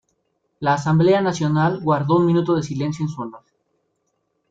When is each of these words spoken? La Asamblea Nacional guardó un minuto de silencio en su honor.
La 0.59 0.73
Asamblea 0.73 1.21
Nacional 1.21 1.79
guardó 1.79 2.15
un 2.15 2.25
minuto 2.25 2.55
de 2.55 2.63
silencio 2.63 3.05
en 3.05 3.09
su 3.09 3.21
honor. 3.21 3.43